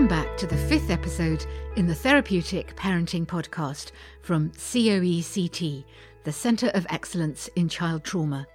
[0.00, 1.44] Welcome back to the fifth episode
[1.76, 3.90] in the Therapeutic Parenting Podcast
[4.22, 5.84] from COECT,
[6.24, 8.46] the Centre of Excellence in Child Trauma.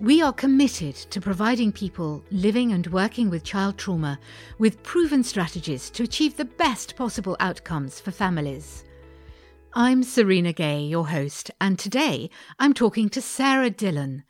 [0.00, 4.18] We are committed to providing people living and working with child trauma
[4.58, 8.82] with proven strategies to achieve the best possible outcomes for families.
[9.74, 14.24] I'm Serena Gay, your host, and today I'm talking to Sarah Dillon.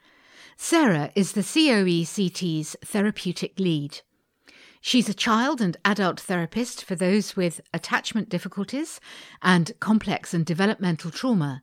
[0.57, 4.01] Sarah is the COECT's therapeutic lead.
[4.85, 8.99] She's a child and adult therapist for those with attachment difficulties
[9.41, 11.63] and complex and developmental trauma.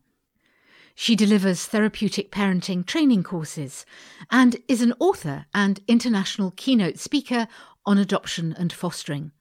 [0.95, 3.85] She delivers therapeutic parenting training courses
[4.31, 7.49] and is an author and international keynote speaker
[7.85, 9.33] on adoption and fostering.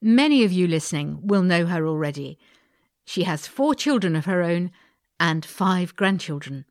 [0.00, 2.38] Many of you listening will know her already.
[3.04, 4.70] She has four children of her own
[5.20, 6.64] and five grandchildren.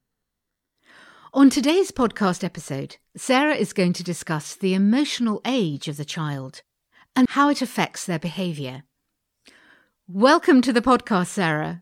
[1.33, 6.61] On today's podcast episode, Sarah is going to discuss the emotional age of the child
[7.15, 8.83] and how it affects their behaviour.
[10.07, 11.81] Welcome to the podcast, Sarah.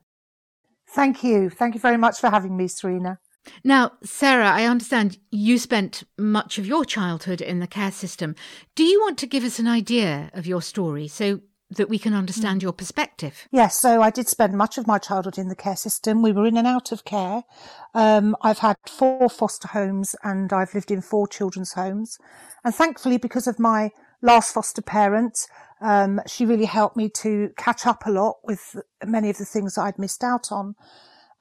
[0.87, 1.49] Thank you.
[1.49, 3.19] Thank you very much for having me, Serena.
[3.65, 8.35] Now, Sarah, I understand you spent much of your childhood in the care system.
[8.73, 12.13] Do you want to give us an idea of your story so that we can
[12.13, 13.47] understand your perspective.
[13.51, 16.21] Yes, so I did spend much of my childhood in the care system.
[16.21, 17.43] We were in and out of care.
[17.93, 22.19] Um, I've had four foster homes and I've lived in four children's homes.
[22.63, 23.91] And thankfully, because of my
[24.21, 25.47] last foster parent,
[25.81, 29.75] um, she really helped me to catch up a lot with many of the things
[29.75, 30.75] that I'd missed out on.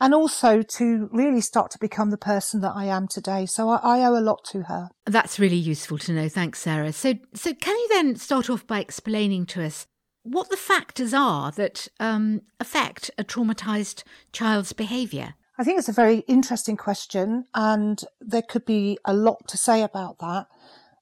[0.01, 3.47] And also to really start to become the person that I am today.
[3.47, 4.91] So I, I owe a lot to her.
[5.07, 6.29] That's really useful to know.
[6.29, 6.93] Thanks, Sarah.
[6.93, 9.87] So, so can you then start off by explaining to us
[10.25, 15.35] what the factors are that um, affect a traumatized child's behaviour?
[15.59, 19.83] I think it's a very interesting question, and there could be a lot to say
[19.83, 20.47] about that.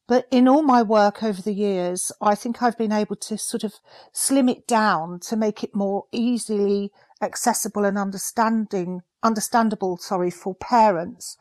[0.08, 3.64] But in all my work over the years, I think I've been able to sort
[3.64, 3.74] of
[4.12, 6.90] slim it down to make it more easily
[7.22, 11.38] accessible and understanding, understandable, sorry, for parents.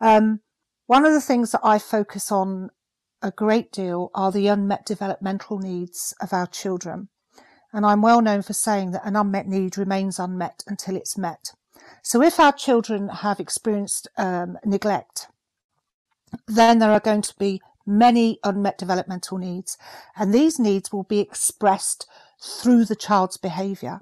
[0.00, 0.40] Um,
[0.86, 2.70] one of the things that I focus on
[3.20, 7.10] a great deal are the unmet developmental needs of our children
[7.72, 11.52] and I'm well known for saying that an unmet need remains unmet until it's met.
[12.02, 15.28] So if our children have experienced um, neglect,
[16.46, 19.78] then there are going to be many unmet developmental needs,
[20.16, 22.06] and these needs will be expressed
[22.40, 24.00] through the child's behaviour.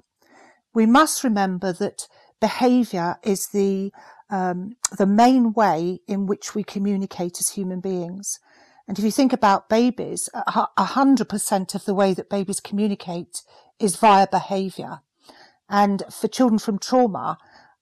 [0.73, 2.07] We must remember that
[2.39, 3.91] behaviour is the
[4.29, 8.39] um, the main way in which we communicate as human beings.
[8.87, 13.41] And if you think about babies, a hundred percent of the way that babies communicate
[13.79, 15.01] is via behavior.
[15.69, 17.37] And for children from trauma,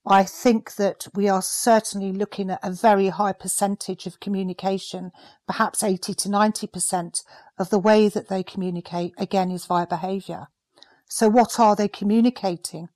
[0.08, 5.12] I think that we are certainly looking at a very high percentage of communication,
[5.48, 7.24] perhaps 80 to 90%
[7.58, 10.48] of the way that they communicate again is via behavior.
[11.08, 12.90] So what are they communicating?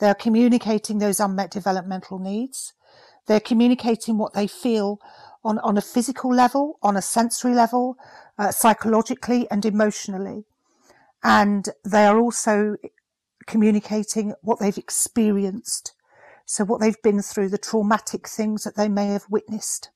[0.00, 2.72] They're communicating those unmet developmental needs.
[3.26, 4.98] They're communicating what they feel
[5.44, 7.96] on, on a physical level, on a sensory level,
[8.38, 10.44] uh, psychologically and emotionally.
[11.22, 12.76] And they are also
[13.46, 15.94] communicating what they've experienced.
[16.44, 19.90] So what they've been through, the traumatic things that they may have witnessed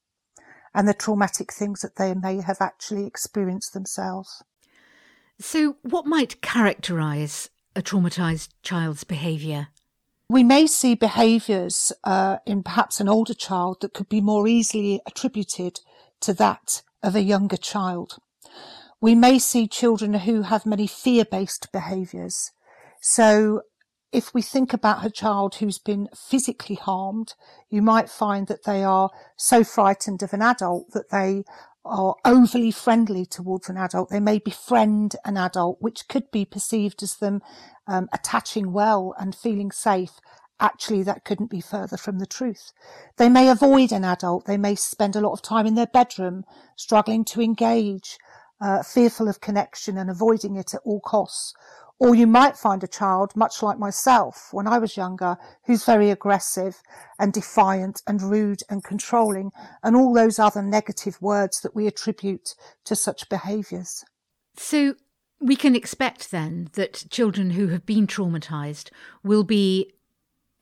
[0.75, 4.43] and the traumatic things that they may have actually experienced themselves.
[5.41, 9.69] So what might characterize a traumatized child's behavior?
[10.29, 15.01] We may see behaviours uh, in perhaps an older child that could be more easily
[15.07, 15.81] attributed
[16.21, 18.19] to that of a younger child.
[19.01, 22.51] We may see children who have many fear-based behaviours.
[23.01, 23.63] So
[24.11, 27.35] if we think about a child who's been physically harmed,
[27.71, 31.45] you might find that they are so frightened of an adult that they
[31.89, 34.11] are overly friendly towards an adult.
[34.11, 37.43] They may befriend an adult, which could be perceived as them
[37.87, 40.21] um, attaching well and feeling safe.
[40.59, 42.73] Actually, that couldn't be further from the truth.
[43.19, 44.47] They may avoid an adult.
[44.47, 46.45] They may spend a lot of time in their bedroom,
[46.77, 48.19] struggling to engage,
[48.61, 51.55] uh, fearful of connection and avoiding it at all costs.
[51.99, 56.11] Or you might find a child, much like myself when I was younger, who's very
[56.11, 56.83] aggressive
[57.19, 59.51] and defiant and rude and controlling
[59.83, 62.55] and all those other negative words that we attribute
[62.85, 64.05] to such behaviours.
[64.57, 64.95] So
[65.41, 68.91] we can expect then that children who have been traumatized
[69.23, 69.93] will be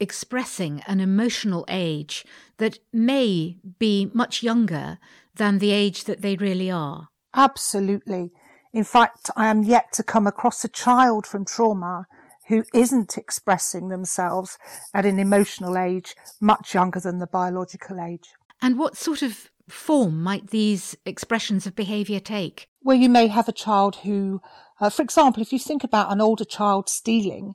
[0.00, 2.25] expressing an emotional age
[2.58, 4.98] that may be much younger
[5.34, 7.08] than the age that they really are.
[7.34, 8.32] Absolutely.
[8.75, 12.06] In fact, I am yet to come across a child from trauma
[12.49, 14.59] who isn't expressing themselves
[14.93, 18.35] at an emotional age much younger than the biological age.
[18.61, 22.69] And what sort of form might these expressions of behaviour take?
[22.82, 24.43] Well, you may have a child who
[24.81, 27.55] Uh, for example, if you think about an older child stealing,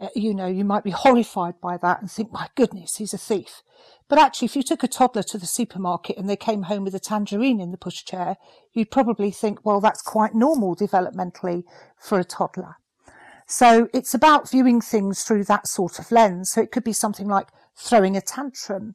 [0.00, 3.18] uh, you know, you might be horrified by that and think, my goodness, he's a
[3.18, 3.62] thief.
[4.08, 6.94] But actually, if you took a toddler to the supermarket and they came home with
[6.94, 8.36] a tangerine in the pushchair,
[8.72, 11.64] you'd probably think, well, that's quite normal developmentally
[11.98, 12.76] for a toddler.
[13.46, 16.50] So it's about viewing things through that sort of lens.
[16.50, 18.94] So it could be something like throwing a tantrum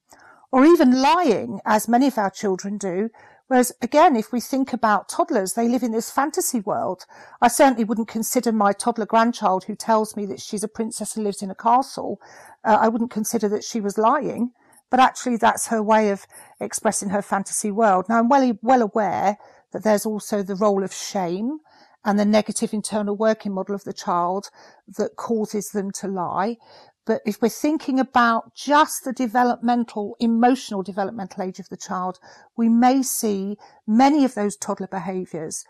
[0.52, 3.10] or even lying, as many of our children do,
[3.48, 7.06] Whereas again, if we think about toddlers, they live in this fantasy world.
[7.42, 11.24] I certainly wouldn't consider my toddler grandchild who tells me that she's a princess and
[11.24, 12.20] lives in a castle.
[12.64, 14.52] Uh, I wouldn't consider that she was lying,
[14.90, 16.26] but actually that's her way of
[16.60, 18.06] expressing her fantasy world.
[18.10, 19.38] Now I'm well, well aware
[19.74, 21.60] that there's also the role of shame
[22.04, 24.50] and the negative internal working model of the child
[24.98, 26.58] that causes them to lie.
[27.06, 32.20] But if we're thinking about just the developmental, emotional developmental age of the child,
[32.58, 35.64] we may see many of those toddler behaviours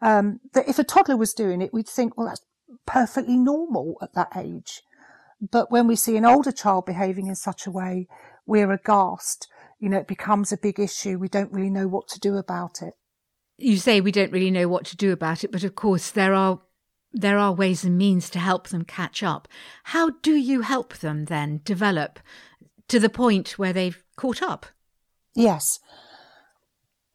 [0.00, 2.42] um, that if a toddler was doing it, we'd think, well, that's
[2.86, 4.82] perfectly normal at that age.
[5.40, 8.08] But when we see an older child behaving in such a way,
[8.46, 9.48] we're aghast.
[9.78, 11.18] You know, it becomes a big issue.
[11.18, 12.94] We don't really know what to do about it.
[13.56, 16.32] You say we don't really know what to do about it, but of course there
[16.32, 16.60] are
[17.12, 19.48] there are ways and means to help them catch up.
[19.84, 22.18] How do you help them then develop
[22.88, 24.66] to the point where they've caught up?
[25.34, 25.80] Yes.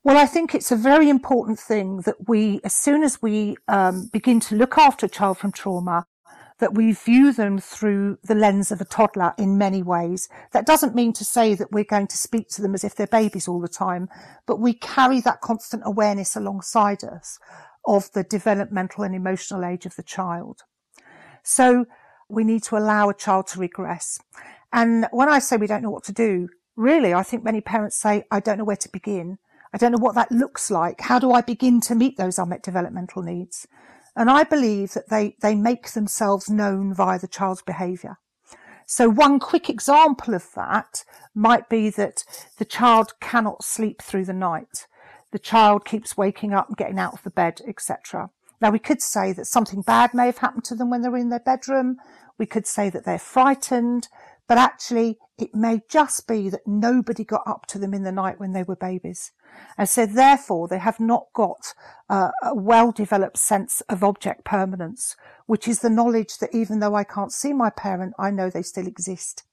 [0.03, 4.09] Well, I think it's a very important thing that we, as soon as we um,
[4.11, 6.05] begin to look after a child from trauma,
[6.59, 10.29] that we view them through the lens of a toddler in many ways.
[10.51, 13.07] That doesn't mean to say that we're going to speak to them as if they're
[13.07, 14.09] babies all the time,
[14.45, 17.39] but we carry that constant awareness alongside us
[17.85, 20.61] of the developmental and emotional age of the child.
[21.43, 21.85] So
[22.29, 24.19] we need to allow a child to regress.
[24.71, 27.97] And when I say we don't know what to do, really, I think many parents
[27.97, 29.37] say, I don't know where to begin.
[29.73, 31.01] I don't know what that looks like.
[31.01, 33.67] How do I begin to meet those unmet developmental needs?
[34.15, 38.17] And I believe that they, they make themselves known via the child's behavior.
[38.85, 41.03] So one quick example of that
[41.33, 42.23] might be that
[42.57, 44.87] the child cannot sleep through the night
[45.33, 48.29] the child keeps waking up and getting out of the bed, etc.
[48.61, 51.29] Now, we could say that something bad may have happened to them when they're in
[51.29, 51.97] their bedroom.
[52.37, 54.07] We could say that they're frightened,
[54.47, 58.39] but actually, it may just be that nobody got up to them in the night
[58.39, 59.31] when they were babies.
[59.75, 61.73] And so, therefore, they have not got
[62.11, 65.15] uh, a well developed sense of object permanence,
[65.47, 68.61] which is the knowledge that even though I can't see my parent, I know they
[68.61, 69.43] still exist.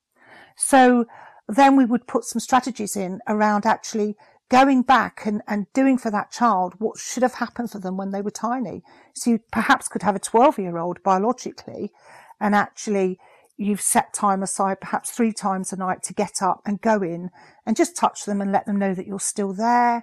[0.57, 1.07] So,
[1.49, 4.17] then we would put some strategies in around actually
[4.51, 8.11] going back and, and doing for that child what should have happened for them when
[8.11, 8.83] they were tiny.
[9.15, 11.93] So you perhaps could have a 12 year old biologically
[12.41, 13.19] and actually
[13.57, 17.31] you've set time aside perhaps three times a night to get up and go in
[17.65, 20.03] and just touch them and let them know that you're still there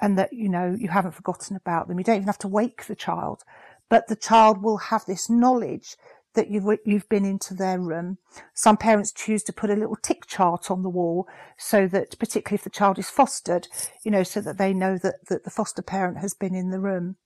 [0.00, 1.98] and that, you know, you haven't forgotten about them.
[1.98, 3.42] You don't even have to wake the child,
[3.88, 5.96] but the child will have this knowledge
[6.34, 8.18] that you've, you've been into their room.
[8.54, 12.56] Some parents choose to put a little tick chart on the wall so that, particularly
[12.56, 13.68] if the child is fostered,
[14.04, 16.80] you know, so that they know that, that the foster parent has been in the
[16.80, 17.16] room.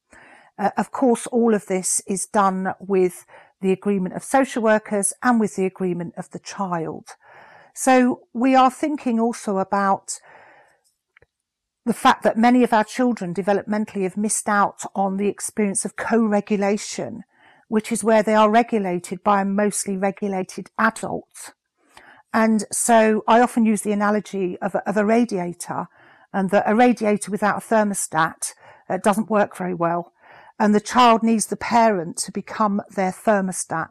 [0.58, 3.26] Uh, of course, all of this is done with
[3.60, 7.16] the agreement of social workers and with the agreement of the child.
[7.74, 10.20] So we are thinking also about
[11.84, 15.94] the fact that many of our children developmentally have missed out on the experience of
[15.94, 17.22] co-regulation
[17.68, 21.52] which is where they are regulated by a mostly regulated adult.
[22.32, 25.88] And so I often use the analogy of a, of a radiator
[26.32, 28.52] and that a radiator without a thermostat
[28.88, 30.12] uh, doesn't work very well.
[30.58, 33.88] And the child needs the parent to become their thermostat.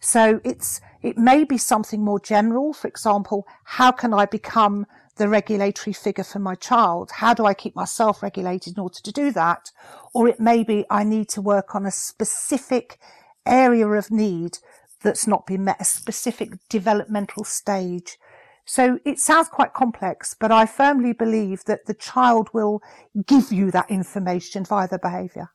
[0.00, 2.72] So it's, it may be something more general.
[2.72, 4.86] For example, how can I become
[5.16, 7.10] the regulatory figure for my child?
[7.16, 9.70] How do I keep myself regulated in order to do that?
[10.14, 12.98] Or it may be I need to work on a specific
[13.44, 14.58] area of need
[15.02, 18.18] that's not been met, a specific developmental stage.
[18.64, 22.82] So it sounds quite complex, but I firmly believe that the child will
[23.26, 25.50] give you that information via the behaviour.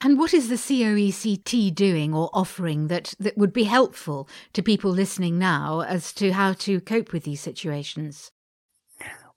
[0.00, 4.92] And what is the COECT doing or offering that, that would be helpful to people
[4.92, 8.30] listening now as to how to cope with these situations?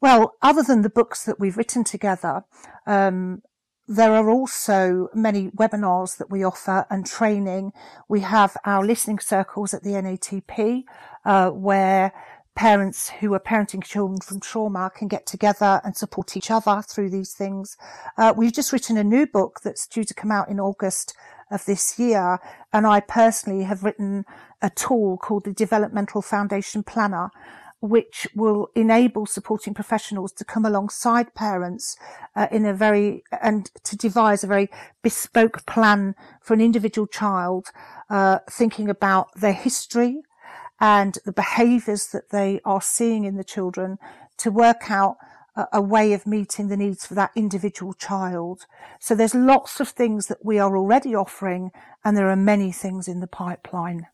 [0.01, 2.43] Well, other than the books that we've written together,
[2.87, 3.43] um,
[3.87, 7.71] there are also many webinars that we offer and training.
[8.09, 10.85] We have our listening circles at the NATP,
[11.23, 12.13] uh, where
[12.55, 17.11] parents who are parenting children from trauma can get together and support each other through
[17.11, 17.77] these things.
[18.17, 21.13] Uh, we've just written a new book that's due to come out in August
[21.51, 22.39] of this year.
[22.73, 24.25] And I personally have written
[24.61, 27.29] a tool called the Developmental Foundation Planner,
[27.81, 31.97] which will enable supporting professionals to come alongside parents
[32.35, 34.69] uh, in a very and to devise a very
[35.01, 37.69] bespoke plan for an individual child,
[38.09, 40.21] uh, thinking about their history
[40.79, 43.97] and the behaviours that they are seeing in the children
[44.37, 45.17] to work out
[45.55, 48.65] a, a way of meeting the needs for that individual child.
[48.99, 51.71] So there's lots of things that we are already offering,
[52.05, 54.07] and there are many things in the pipeline.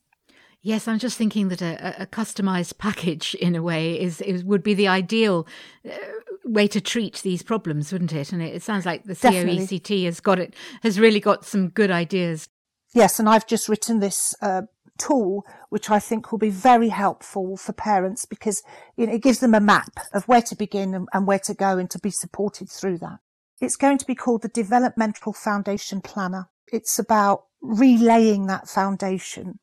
[0.68, 4.64] Yes, I'm just thinking that a, a customized package, in a way, is, is would
[4.64, 5.48] be the ideal
[5.90, 5.96] uh,
[6.44, 8.34] way to treat these problems, wouldn't it?
[8.34, 9.60] And it, it sounds like the Definitely.
[9.60, 12.50] COECT has got it, has really got some good ideas.
[12.94, 14.64] Yes, and I've just written this uh,
[14.98, 18.62] tool, which I think will be very helpful for parents because
[18.98, 21.54] you know, it gives them a map of where to begin and, and where to
[21.54, 23.20] go and to be supported through that.
[23.62, 26.50] It's going to be called the Developmental Foundation Planner.
[26.74, 29.60] It's about relaying that foundation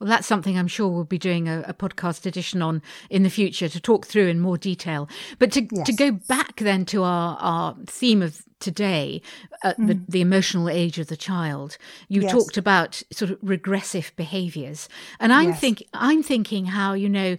[0.00, 3.30] well, that's something I'm sure we'll be doing a, a, podcast edition on in the
[3.30, 5.08] future to talk through in more detail.
[5.38, 5.86] But to, yes.
[5.86, 9.22] to go back then to our, our theme of today,
[9.62, 9.88] uh, mm.
[9.88, 11.76] the, the emotional age of the child,
[12.08, 12.32] you yes.
[12.32, 14.88] talked about sort of regressive behaviors.
[15.20, 15.60] And I'm yes.
[15.60, 17.36] think I'm thinking how, you know,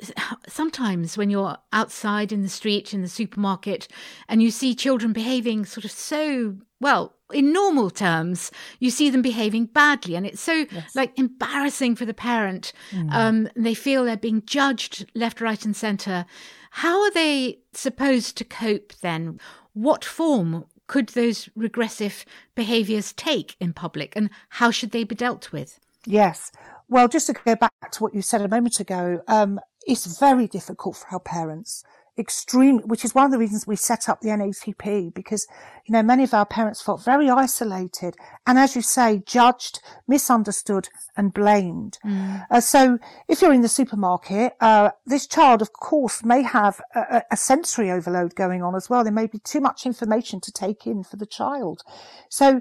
[0.48, 3.88] sometimes when you're outside in the street in the supermarket
[4.28, 9.22] and you see children behaving sort of so well in normal terms you see them
[9.22, 10.94] behaving badly and it's so yes.
[10.94, 12.72] like embarrassing for the parent.
[12.90, 13.12] Mm.
[13.12, 16.26] um, they feel they're being judged left right and center.
[16.70, 19.38] How are they supposed to cope then?
[19.74, 22.24] What form could those regressive
[22.54, 25.80] behaviors take in public and how should they be dealt with?
[26.06, 26.52] Yes.
[26.88, 30.46] Well, just to go back to what you said a moment ago, um, it's very
[30.46, 31.84] difficult for our parents.
[32.16, 35.48] Extreme, which is one of the reasons we set up the NATP because,
[35.84, 38.14] you know, many of our parents felt very isolated
[38.46, 41.98] and as you say, judged, misunderstood and blamed.
[42.06, 42.46] Mm.
[42.48, 47.22] Uh, so if you're in the supermarket, uh, this child, of course, may have a,
[47.32, 49.02] a sensory overload going on as well.
[49.02, 51.82] There may be too much information to take in for the child.
[52.28, 52.60] So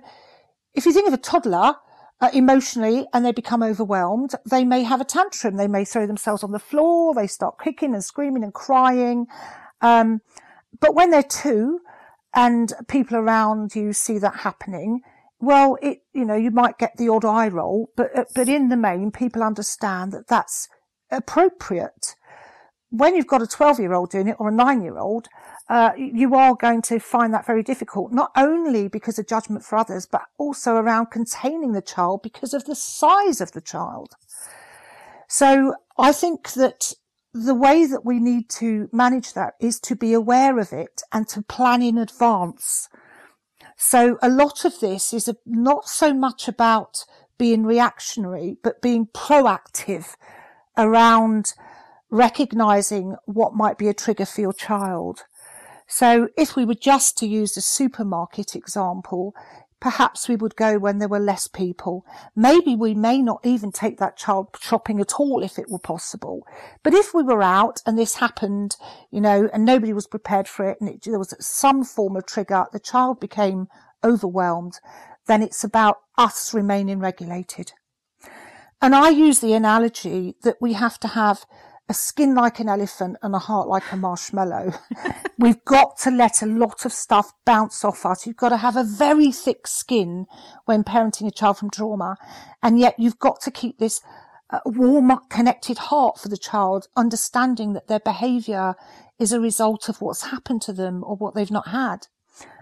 [0.73, 1.75] if you think of a toddler,
[2.23, 5.57] uh, emotionally and they become overwhelmed, they may have a tantrum.
[5.57, 7.13] They may throw themselves on the floor.
[7.13, 9.27] They start kicking and screaming and crying.
[9.81, 10.21] Um,
[10.79, 11.81] but when they're two
[12.33, 15.01] and people around you see that happening,
[15.41, 18.69] well, it, you know, you might get the odd eye roll, but, uh, but in
[18.69, 20.69] the main, people understand that that's
[21.11, 22.15] appropriate.
[22.89, 25.27] When you've got a 12 year old doing it or a nine year old,
[25.69, 29.77] uh, you are going to find that very difficult, not only because of judgment for
[29.77, 34.13] others, but also around containing the child because of the size of the child.
[35.27, 36.93] So I think that
[37.33, 41.27] the way that we need to manage that is to be aware of it and
[41.29, 42.89] to plan in advance.
[43.75, 47.05] So a lot of this is not so much about
[47.37, 50.15] being reactionary, but being proactive
[50.77, 51.53] around
[52.11, 55.23] recognizing what might be a trigger for your child.
[55.95, 59.35] So if we were just to use the supermarket example,
[59.79, 62.03] perhaps we would go when there were less people.
[62.35, 66.47] Maybe we may not even take that child shopping at all if it were possible.
[66.81, 68.75] But if we were out and this happened,
[69.11, 72.25] you know, and nobody was prepared for it and it, there was some form of
[72.25, 73.67] trigger, the child became
[74.03, 74.79] overwhelmed,
[75.27, 77.73] then it's about us remaining regulated.
[78.81, 81.45] And I use the analogy that we have to have
[81.89, 84.73] a skin like an elephant and a heart like a marshmallow.
[85.37, 88.25] We've got to let a lot of stuff bounce off us.
[88.25, 90.25] You've got to have a very thick skin
[90.65, 92.15] when parenting a child from trauma.
[92.61, 94.01] And yet you've got to keep this
[94.49, 98.75] uh, warm, connected heart for the child, understanding that their behavior
[99.19, 102.07] is a result of what's happened to them or what they've not had.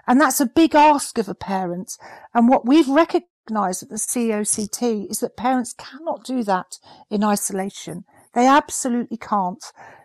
[0.07, 1.97] And that's a big ask of a parent.
[2.33, 8.05] And what we've recognized at the COECT is that parents cannot do that in isolation.
[8.33, 9.63] They absolutely can't.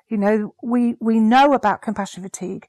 [0.08, 2.66] You know, we, we know about compassion fatigue,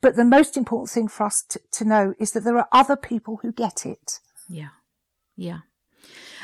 [0.00, 2.96] but the most important thing for us to, to know is that there are other
[2.96, 4.20] people who get it.
[4.48, 4.68] Yeah.
[5.36, 5.60] Yeah.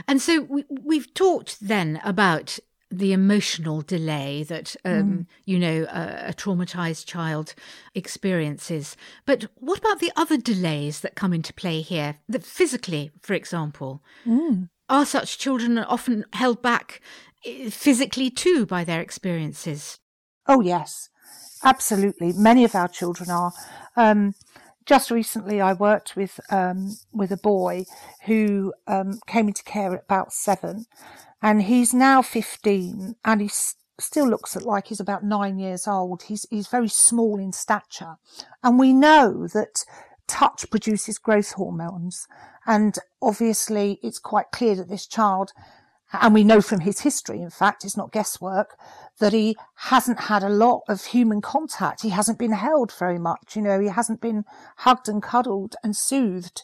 [0.07, 2.59] And so we, we've talked then about
[2.91, 5.27] the emotional delay that um, mm.
[5.45, 7.55] you know a, a, traumatized child
[7.95, 13.35] experiences but what about the other delays that come into play here that physically for
[13.35, 14.71] example mm.
[14.89, 17.01] Are such children often held back
[17.71, 19.99] physically too by their experiences.
[20.47, 21.11] Oh, yes,
[21.63, 22.33] absolutely.
[22.33, 23.53] Many of our children are.
[23.97, 24.35] Um,
[24.87, 27.85] just recently, I worked with um, with a boy
[28.25, 30.87] who um, came into care at about seven,
[31.43, 33.51] and he's now fifteen, and he
[34.01, 36.23] still looks like he's about nine years old.
[36.23, 38.17] He's he's very small in stature,
[38.63, 39.85] and we know that
[40.27, 42.27] touch produces growth hormones,
[42.69, 45.53] and obviously, it's quite clear that this child
[46.13, 48.79] And we know from his history, in fact, it's not guesswork,
[49.19, 52.03] that he hasn't had a lot of human contact.
[52.03, 53.57] He hasn't been held very much.
[53.57, 54.45] You know, he hasn't been
[54.79, 56.63] hugged and cuddled and soothed.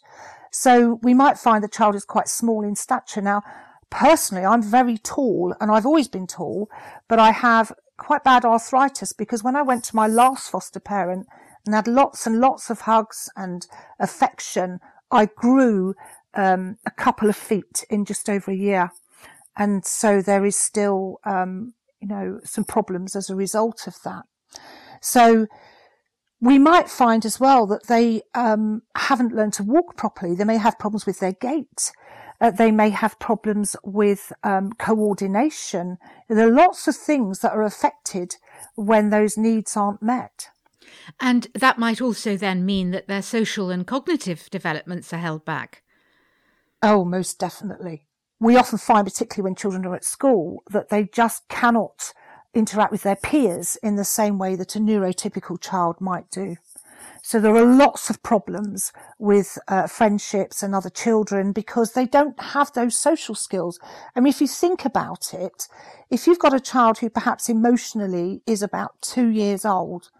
[0.50, 3.20] So we might find the child is quite small in stature.
[3.20, 3.42] Now,
[3.90, 6.70] personally, I'm very tall and I've always been tall,
[7.08, 11.26] but I have quite bad arthritis because when I went to my last foster parent
[11.66, 13.66] and had lots and lots of hugs and
[13.98, 14.80] affection,
[15.14, 15.94] I grew
[16.34, 18.90] um, a couple of feet in just over a year.
[19.56, 24.24] And so there is still, um, you know, some problems as a result of that.
[25.00, 25.46] So
[26.40, 30.34] we might find as well that they um, haven't learned to walk properly.
[30.34, 31.92] They may have problems with their gait.
[32.40, 35.98] Uh, they may have problems with um, coordination.
[36.28, 38.36] There are lots of things that are affected
[38.74, 40.48] when those needs aren't met.
[41.20, 45.82] And that might also then mean that their social and cognitive developments are held back.
[46.82, 48.06] Oh, most definitely.
[48.40, 52.12] We often find, particularly when children are at school, that they just cannot
[52.52, 56.56] interact with their peers in the same way that a neurotypical child might do.
[57.22, 62.38] So there are lots of problems with uh, friendships and other children because they don't
[62.38, 63.78] have those social skills.
[64.14, 65.66] I mean, if you think about it,
[66.10, 70.10] if you've got a child who perhaps emotionally is about two years old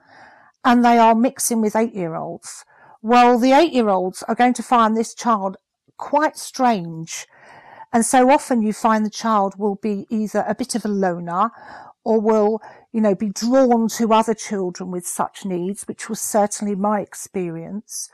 [0.65, 2.65] and they are mixing with eight year olds,
[3.03, 5.57] well, the eight year olds are going to find this child
[5.99, 7.27] quite strange.
[7.93, 11.51] And so often you find the child will be either a bit of a loner
[12.03, 12.61] or will,
[12.93, 18.11] you know, be drawn to other children with such needs, which was certainly my experience,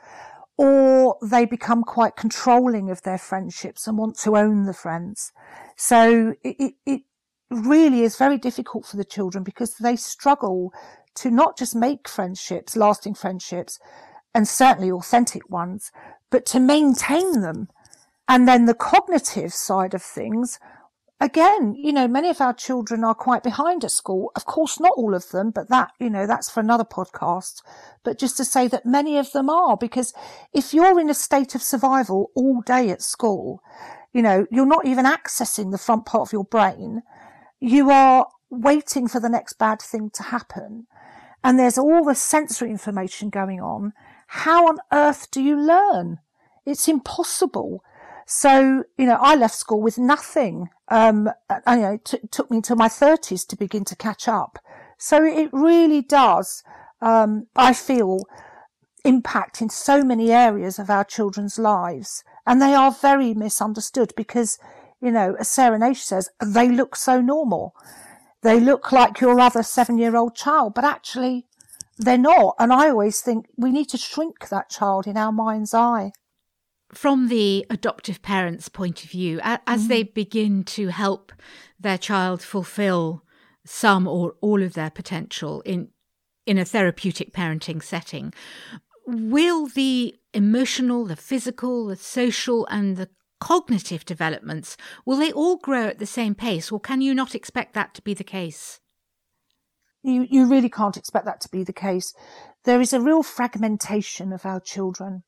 [0.57, 5.31] or they become quite controlling of their friendships and want to own the friends.
[5.75, 7.01] So it, it, it
[7.49, 10.71] really is very difficult for the children because they struggle
[11.15, 13.79] to not just make friendships, lasting friendships,
[14.33, 15.91] and certainly authentic ones,
[16.29, 17.69] but to maintain them.
[18.27, 20.57] And then the cognitive side of things,
[21.19, 24.31] again, you know, many of our children are quite behind at school.
[24.35, 27.61] Of course, not all of them, but that, you know, that's for another podcast.
[28.03, 30.13] But just to say that many of them are, because
[30.53, 33.61] if you're in a state of survival all day at school,
[34.13, 37.03] you know, you're not even accessing the front part of your brain.
[37.59, 40.87] You are waiting for the next bad thing to happen.
[41.43, 43.93] And there's all the sensory information going on.
[44.27, 46.19] How on earth do you learn?
[46.65, 47.83] It's impossible.
[48.25, 50.69] So, you know, I left school with nothing.
[50.87, 54.27] Um, and, you know, it t- took me until my thirties to begin to catch
[54.27, 54.59] up.
[54.97, 56.63] So it really does,
[57.01, 58.19] um, I feel,
[59.03, 62.23] impact in so many areas of our children's lives.
[62.45, 64.59] And they are very misunderstood because,
[65.01, 67.73] you know, as Sarah Naish says, they look so normal.
[68.43, 71.45] They look like your other seven year old child, but actually
[71.97, 72.55] they're not.
[72.59, 76.11] And I always think we need to shrink that child in our mind's eye
[76.93, 79.87] from the adoptive parent's point of view, as mm.
[79.87, 81.31] they begin to help
[81.79, 83.23] their child fulfill
[83.65, 85.89] some or all of their potential in
[86.47, 88.33] in a therapeutic parenting setting,
[89.05, 93.09] will the emotional, the physical, the social, and the
[93.41, 97.73] cognitive developments will they all grow at the same pace, or can you not expect
[97.73, 98.79] that to be the case?
[100.01, 102.13] You you really can't expect that to be the case.
[102.63, 105.23] There is a real fragmentation of our children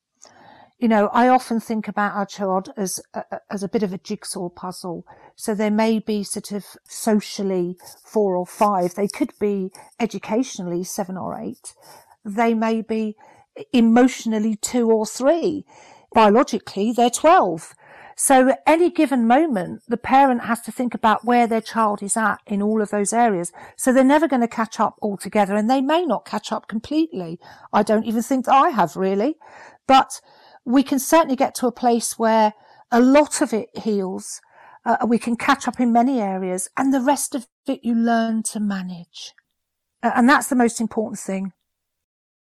[0.83, 3.97] you know, I often think about our child as a, as a bit of a
[3.97, 5.05] jigsaw puzzle.
[5.33, 8.95] So there may be sort of socially four or five.
[8.95, 11.73] They could be educationally seven or eight.
[12.25, 13.15] They may be
[13.71, 15.63] emotionally two or three.
[16.13, 17.73] Biologically, they're 12.
[18.15, 22.15] So at any given moment, the parent has to think about where their child is
[22.15, 23.51] at in all of those areas.
[23.75, 27.39] So they're never going to catch up altogether and they may not catch up completely.
[27.71, 29.35] I don't even think I have really,
[29.87, 30.21] but
[30.65, 32.53] we can certainly get to a place where
[32.91, 34.41] a lot of it heals.
[34.85, 38.43] Uh, we can catch up in many areas and the rest of it you learn
[38.43, 39.33] to manage.
[40.01, 41.53] Uh, and that's the most important thing.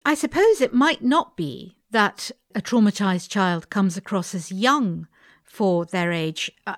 [0.04, 5.08] I suppose it might not be that a traumatized child comes across as young
[5.52, 6.52] for their age.
[6.66, 6.76] Uh,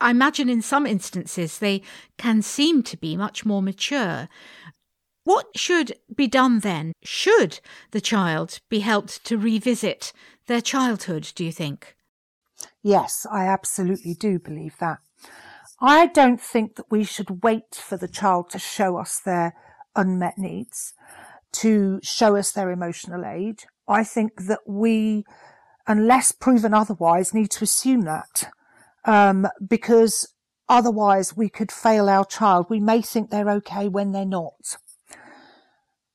[0.00, 1.82] I imagine in some instances they
[2.16, 4.28] can seem to be much more mature.
[5.24, 6.92] What should be done then?
[7.02, 7.60] Should
[7.90, 10.12] the child be helped to revisit
[10.46, 11.96] their childhood, do you think?
[12.82, 14.98] Yes, I absolutely do believe that.
[15.80, 19.54] I don't think that we should wait for the child to show us their
[19.96, 20.94] unmet needs,
[21.52, 23.66] to show us their emotional age.
[23.88, 25.24] I think that we,
[25.86, 28.50] unless proven otherwise, need to assume that,
[29.04, 30.34] um, because
[30.68, 32.66] otherwise we could fail our child.
[32.68, 34.76] We may think they're okay when they're not.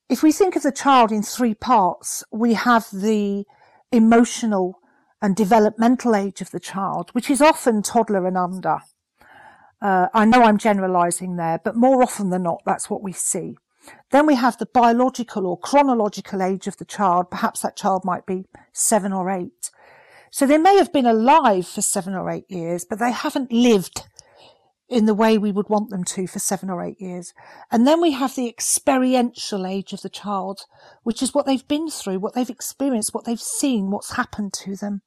[0.09, 3.45] If we think of the child in three parts, we have the
[3.91, 4.79] emotional
[5.21, 8.79] and developmental age of the child, which is often toddler and under.
[9.81, 13.57] Uh, I know I'm generalizing there, but more often than not, that's what we see.
[14.11, 17.29] Then we have the biological or chronological age of the child.
[17.29, 19.69] Perhaps that child might be seven or eight.
[20.31, 24.03] So they may have been alive for seven or eight years, but they haven't lived
[24.87, 27.33] in the way we would want them to for seven or eight years.
[27.71, 30.61] And then we have the experiential age of the child,
[31.03, 34.75] which is what they've been through, what they've experienced, what they've seen, what's happened to
[34.75, 35.01] them.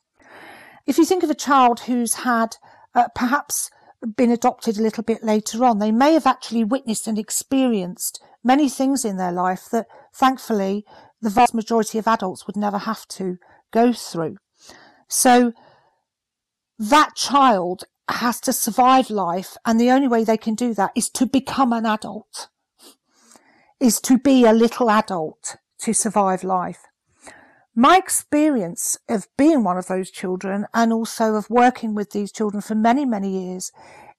[0.87, 2.57] If you think of a child who's had
[2.95, 3.71] uh, perhaps
[4.17, 8.69] been adopted a little bit later on, they may have actually witnessed and experienced many
[8.69, 10.85] things in their life that thankfully
[11.21, 13.39] the vast majority of adults would never have to
[13.73, 14.37] go through.
[15.09, 15.53] So
[16.79, 19.57] that child has to survive life.
[19.65, 22.49] And the only way they can do that is to become an adult,
[23.81, 26.81] is to be a little adult to survive life.
[27.75, 32.61] My experience of being one of those children and also of working with these children
[32.61, 33.73] for many, many years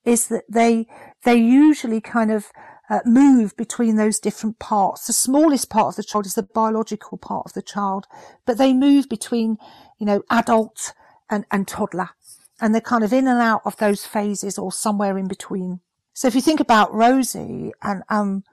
[0.03, 0.87] is that they,
[1.23, 2.47] they usually kind of
[2.89, 5.07] uh, move between those different parts.
[5.07, 8.07] The smallest part of the child is the biological part of the child,
[8.45, 9.57] but they move between,
[9.99, 10.93] you know, adult
[11.29, 12.09] and, and toddler
[12.63, 15.81] and they're kind of in and out of those phases or somewhere in between.
[16.13, 18.43] So if you think about Rosie and um,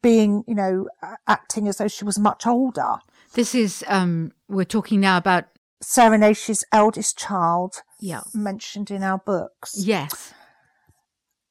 [0.00, 0.88] being, you know,
[1.26, 2.94] acting as though she was much older.
[3.34, 5.46] This is, um, we're talking now about
[5.82, 8.22] Sarah Naish's eldest child, yeah.
[8.32, 9.74] mentioned in our books.
[9.76, 10.32] Yes.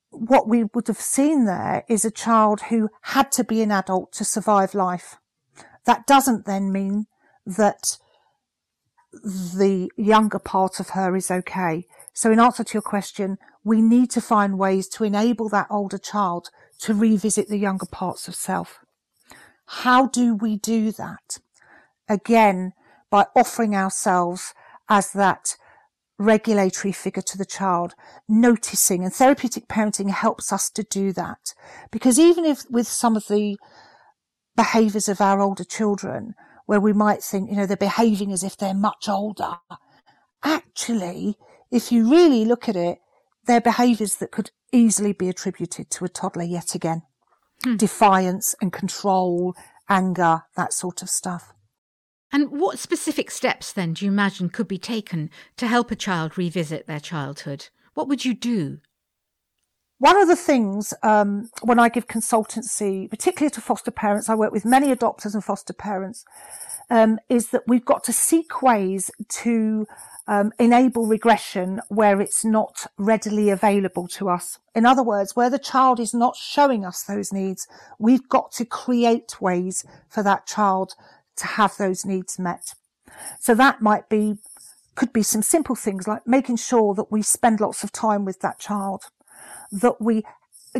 [0.09, 4.11] What we would have seen there is a child who had to be an adult
[4.13, 5.17] to survive life.
[5.85, 7.07] That doesn't then mean
[7.45, 7.97] that
[9.13, 11.85] the younger part of her is okay.
[12.13, 15.97] So in answer to your question, we need to find ways to enable that older
[15.97, 18.79] child to revisit the younger parts of self.
[19.65, 21.39] How do we do that?
[22.07, 22.73] Again,
[23.09, 24.53] by offering ourselves
[24.89, 25.57] as that
[26.17, 27.93] regulatory figure to the child,
[28.27, 31.53] noticing and therapeutic parenting helps us to do that.
[31.91, 33.57] Because even if with some of the
[34.55, 36.33] behaviors of our older children,
[36.65, 39.57] where we might think, you know, they're behaving as if they're much older,
[40.43, 41.37] actually,
[41.71, 42.99] if you really look at it,
[43.45, 47.03] they're behaviours that could easily be attributed to a toddler yet again.
[47.63, 47.77] Hmm.
[47.77, 49.55] Defiance and control,
[49.89, 51.53] anger, that sort of stuff.
[52.31, 56.37] And what specific steps then do you imagine could be taken to help a child
[56.37, 57.69] revisit their childhood?
[57.93, 58.79] What would you do?
[59.99, 64.51] One of the things um, when I give consultancy, particularly to foster parents, I work
[64.51, 66.23] with many adopters and foster parents,
[66.89, 69.87] um, is that we've got to seek ways to
[70.27, 74.59] um, enable regression where it's not readily available to us.
[74.75, 78.65] In other words, where the child is not showing us those needs, we've got to
[78.65, 80.93] create ways for that child
[81.37, 82.73] to have those needs met.
[83.39, 84.37] So that might be,
[84.95, 88.41] could be some simple things like making sure that we spend lots of time with
[88.41, 89.03] that child,
[89.71, 90.23] that we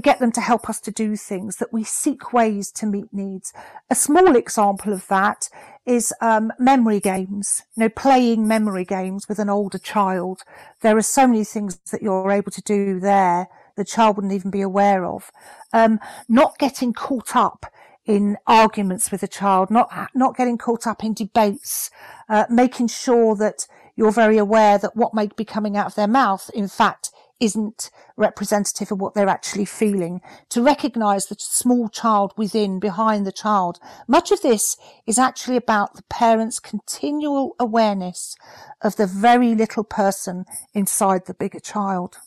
[0.02, 3.54] get them to help us to do things, that we seek ways to meet needs.
[3.89, 5.50] A small example of that
[5.86, 10.43] is um, memory games, you know, playing memory games with an older child.
[10.82, 14.52] There are so many things that you're able to do there the child wouldn't even
[14.52, 15.32] be aware of.
[15.72, 17.65] Um, not getting caught up
[18.08, 21.91] in arguments with a child, not not getting caught up in debates,
[22.30, 26.08] uh, making sure that you're very aware that what may be coming out of their
[26.08, 32.34] mouth, in fact, isn't representative of what they're actually feeling, to recognize the small child
[32.38, 33.78] within, behind the child.
[34.08, 38.36] Much of this is actually about the parent's continual awareness
[38.82, 42.17] of the very little person inside the bigger child.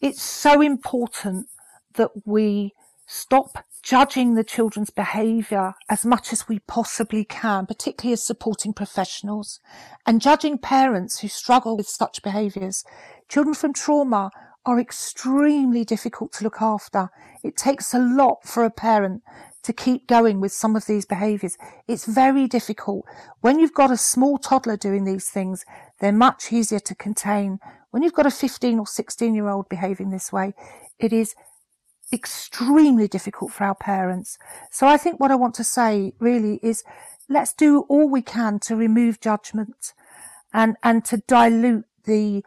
[0.00, 1.46] It's so important
[1.94, 2.74] that we
[3.14, 9.60] stop judging the children's behaviour as much as we possibly can, particularly as supporting professionals,
[10.04, 12.84] and judging parents who struggle with such behaviours.
[13.28, 14.30] Children from trauma
[14.66, 17.10] are extremely difficult to look after.
[17.42, 19.22] It takes a lot for a parent
[19.62, 21.56] to keep going with some of these behaviours.
[21.86, 23.04] It's very difficult.
[23.40, 25.64] When you've got a small toddler doing these things,
[26.00, 27.60] they're much easier to contain.
[27.90, 30.54] When you've got a 15 or 16 year old behaving this way,
[30.98, 31.34] it is
[32.12, 34.38] extremely difficult for our parents.
[34.70, 36.84] So I think what I want to say really is
[37.28, 39.92] let's do all we can to remove judgment
[40.52, 42.44] and, and to dilute the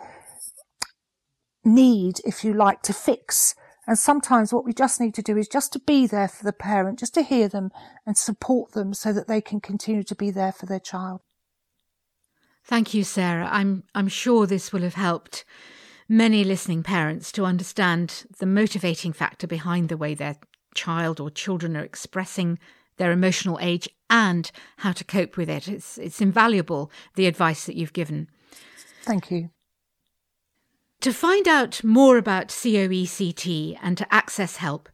[1.64, 3.56] need, if you like, to fix.
[3.86, 6.54] And sometimes what we just need to do is just to be there for the
[6.54, 7.72] parent, just to hear them
[8.06, 11.22] and support them so that they can continue to be there for their child.
[12.66, 13.48] Thank you, Sarah.
[13.50, 15.46] I'm I'm sure this will have helped
[16.10, 20.38] many listening parents to understand the motivating factor behind the way their
[20.74, 22.60] child or children are expressing
[22.98, 25.68] their emotional age and how to cope with it.
[25.68, 28.30] It's it's invaluable the advice that you've given.
[29.04, 29.50] Thank you.
[31.02, 34.90] To find out more about COECT and to access help,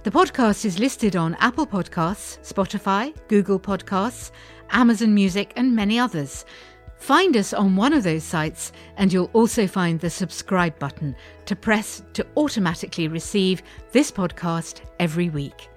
[0.01, 4.31] The podcast is listed on Apple Podcasts, Spotify, Google Podcasts,
[4.71, 6.45] Amazon Music, and many others.
[6.97, 11.55] Find us on one of those sites, and you'll also find the subscribe button to
[11.55, 15.69] press to automatically receive this podcast every week.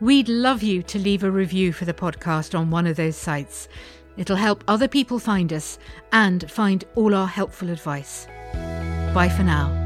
[0.00, 3.68] We'd love you to leave a review for the podcast on one of those sites.
[4.16, 5.78] It'll help other people find us
[6.12, 8.26] and find all our helpful advice.
[9.14, 9.85] Bye for now.